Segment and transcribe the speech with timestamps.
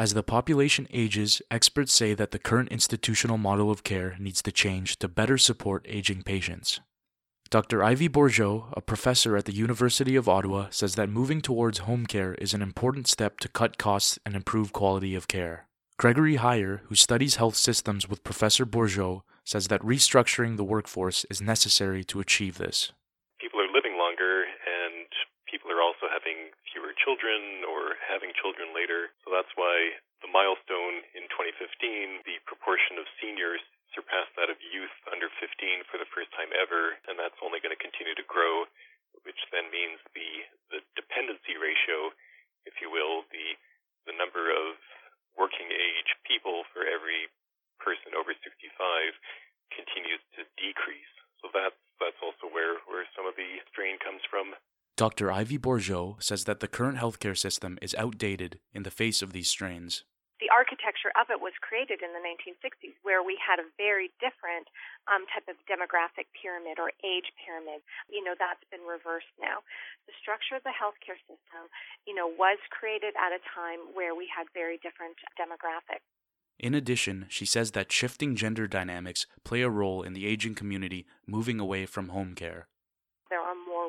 [0.00, 4.50] As the population ages, experts say that the current institutional model of care needs to
[4.50, 6.80] change to better support aging patients.
[7.50, 7.84] Dr.
[7.84, 12.32] Ivy Bourgeault, a professor at the University of Ottawa, says that moving towards home care
[12.36, 15.68] is an important step to cut costs and improve quality of care.
[15.98, 21.42] Gregory Huyer, who studies health systems with Professor Bourgeault, says that restructuring the workforce is
[21.42, 22.92] necessary to achieve this.
[23.38, 25.04] People are living longer and
[25.44, 29.10] people are also having fewer children or having children later.
[29.24, 33.62] So that's why the milestone in 2015, the proportion of seniors
[33.96, 35.50] surpassed that of youth under 15
[35.90, 38.68] for the first time ever, and that's only going to continue to grow,
[39.26, 42.14] which then means the, the dependency ratio,
[42.68, 43.58] if you will, the
[44.08, 44.80] the number of
[45.36, 47.28] working age people for every
[47.80, 48.44] person over 65
[49.72, 51.14] continues to decrease.
[51.40, 54.56] So that's that's also where, where some of the strain comes from.
[55.00, 55.32] Dr.
[55.32, 59.48] Ivy Bourgeault says that the current healthcare system is outdated in the face of these
[59.48, 60.04] strains.
[60.44, 64.68] The architecture of it was created in the 1960s, where we had a very different
[65.08, 67.80] um, type of demographic pyramid or age pyramid.
[68.12, 69.64] You know, that's been reversed now.
[70.04, 71.72] The structure of the healthcare system,
[72.04, 76.04] you know, was created at a time where we had very different demographics.
[76.60, 81.08] In addition, she says that shifting gender dynamics play a role in the aging community
[81.24, 82.68] moving away from home care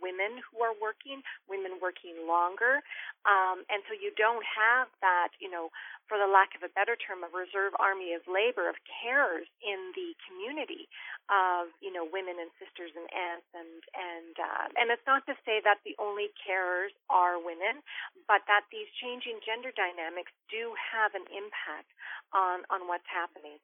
[0.00, 2.84] women who are working, women working longer.
[3.24, 5.72] Um, and so you don't have that, you know,
[6.06, 9.96] for the lack of a better term, a reserve army of labor, of carers in
[9.96, 10.86] the community
[11.32, 13.48] of, you know, women and sisters and aunts.
[13.56, 17.80] And, and, uh, and it's not to say that the only carers are women,
[18.28, 21.88] but that these changing gender dynamics do have an impact
[22.36, 23.56] on, on what's happening.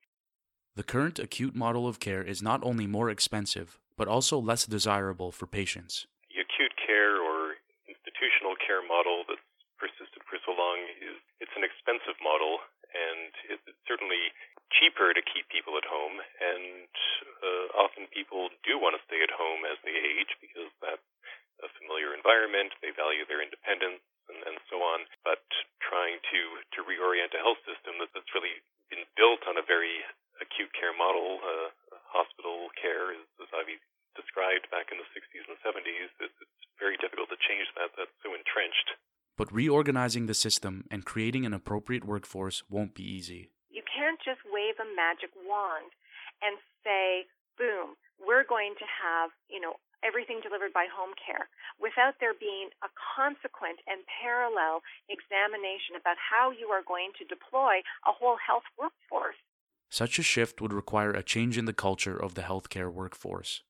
[0.76, 5.28] The current acute model of care is not only more expensive, but also less desirable
[5.28, 6.08] for patients.
[6.32, 9.44] The acute care or institutional care model that's
[9.76, 12.64] persisted for so long is it's an expensive model
[12.96, 14.32] and it's certainly
[14.72, 16.88] cheaper to keep people at home and
[17.44, 21.04] uh, often people do want to stay at home as they age because that's
[21.60, 24.00] a familiar environment they value their independence
[24.32, 25.44] and, and so on but
[25.84, 26.40] trying to
[26.72, 30.00] to reorient a health system that, that's really been built on a very
[30.40, 31.68] acute care model uh,
[32.08, 33.39] hospital care Ivy
[34.40, 37.92] described back in the 60s and 70s it's, it's very difficult to change that.
[37.96, 38.96] That's so entrenched.
[39.36, 43.52] But reorganizing the system and creating an appropriate workforce won't be easy.
[43.68, 45.92] You can't just wave a magic wand
[46.40, 47.28] and say,
[47.60, 52.72] boom, we're going to have, you know, everything delivered by home care without there being
[52.80, 54.80] a consequent and parallel
[55.12, 59.36] examination about how you are going to deploy a whole health workforce.
[59.92, 63.69] Such a shift would require a change in the culture of the healthcare workforce been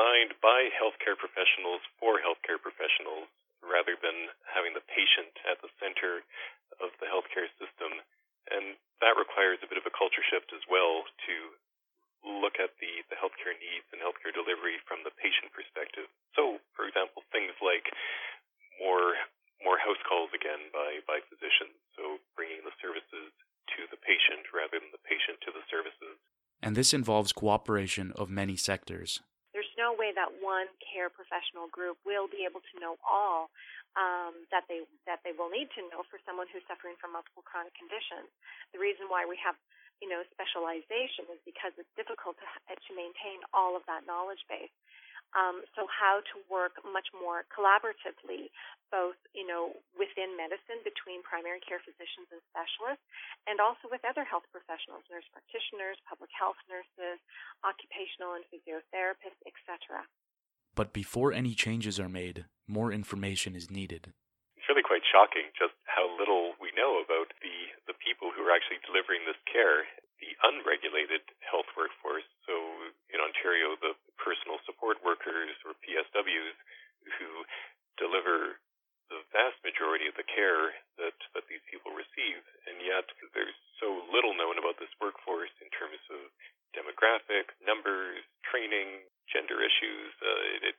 [0.00, 3.28] designed by healthcare professionals for healthcare professionals
[3.60, 6.24] rather than having the patient at the center
[6.80, 8.00] of the healthcare system.
[8.48, 11.34] And that requires a bit of a culture shift as well to
[12.24, 16.08] look at the, the healthcare needs and healthcare delivery from the patient perspective.
[16.32, 17.84] So, for example, things like
[18.80, 19.20] more
[19.60, 23.28] more house calls again by, by physicians, so bringing the services
[23.76, 26.16] to the patient rather than the patient to the services.
[26.64, 29.20] And this involves cooperation of many sectors
[29.96, 33.50] way that one care professional group will be able to know all
[33.98, 37.42] um, that they that they will need to know for someone who's suffering from multiple
[37.42, 38.30] chronic conditions.
[38.74, 39.58] The reason why we have
[39.98, 44.72] you know specialization is because it's difficult to to maintain all of that knowledge base.
[45.30, 48.50] Um, so how to work much more collaboratively,
[48.90, 53.06] both you know within medicine between primary care physicians and specialists,
[53.46, 57.22] and also with other health professionals, nurse practitioners, public health nurses,
[57.62, 60.02] occupational and physiotherapists, etc.
[60.74, 64.14] But before any changes are made, more information is needed.
[64.54, 67.56] It's really quite shocking just how little we know about the,
[67.90, 69.84] the people who are actually delivering this care,
[70.22, 72.26] the unregulated health workforce.
[72.46, 72.54] So
[73.10, 76.56] in Ontario, the personal support workers or PSWs
[77.18, 77.42] who
[77.98, 78.62] deliver
[79.10, 82.40] the vast majority of the care that, that these people receive.
[82.64, 83.04] And yet
[83.36, 86.32] there's so little known about this workforce in terms of
[86.72, 90.12] demographic, numbers, training, gender issues.
[90.24, 90.76] Uh, it, it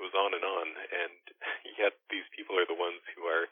[0.00, 0.66] goes on and on.
[0.88, 1.20] And
[1.80, 3.44] yet these people are the ones who are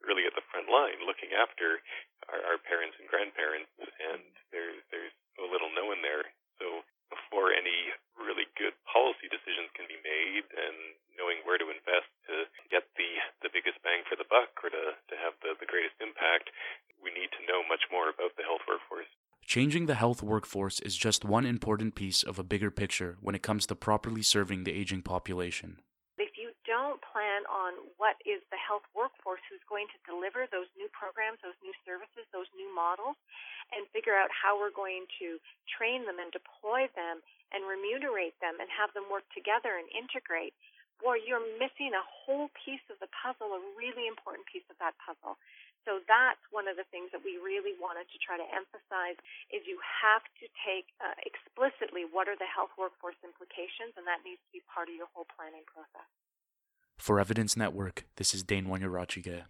[0.00, 1.84] really at the front line looking after
[2.32, 3.68] our, our parents and grandparents.
[3.76, 6.24] And there's, there's so little known there.
[6.56, 10.76] So before any really good policy decisions can be made and
[11.14, 13.10] knowing where to invest to get the,
[13.46, 16.50] the biggest bang for the buck or to, to have the, the greatest impact,
[16.98, 17.46] we need to
[18.18, 19.10] know much more about the health workforce.
[19.44, 23.42] Changing the health workforce is just one important piece of a bigger picture when it
[23.42, 25.78] comes to properly serving the aging population.
[26.16, 30.44] If you don't plan on what is the health workforce, workforce who's going to deliver
[30.52, 33.16] those new programs, those new services, those new models,
[33.72, 38.60] and figure out how we're going to train them and deploy them and remunerate them
[38.60, 40.52] and have them work together and integrate,
[41.00, 44.92] boy, you're missing a whole piece of the puzzle, a really important piece of that
[45.00, 45.40] puzzle.
[45.84, 49.20] So that's one of the things that we really wanted to try to emphasize
[49.52, 54.24] is you have to take uh, explicitly what are the health workforce implications, and that
[54.24, 56.08] needs to be part of your whole planning process.
[56.96, 59.44] For Evidence Network, this is Dane Wanyarachige.